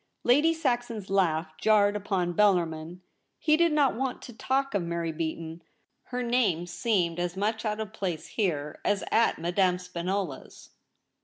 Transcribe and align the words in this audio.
Lady 0.23 0.51
Saxon's 0.51 1.11
laugh 1.11 1.55
jarred 1.59 1.95
upon 1.95 2.33
Bellarmin. 2.33 3.01
He 3.37 3.55
did 3.55 3.71
not 3.71 3.95
want 3.95 4.19
to 4.23 4.33
talk 4.33 4.73
of 4.73 4.81
Mary 4.81 5.11
Beaton. 5.11 5.61
Her 6.05 6.23
name 6.23 6.65
seemed 6.65 7.19
as 7.19 7.37
much 7.37 7.65
out 7.65 7.79
of 7.79 7.93
place 7.93 8.29
here 8.29 8.79
as 8.83 9.03
at 9.11 9.37
Madame 9.37 9.77
Spinola's. 9.77 10.71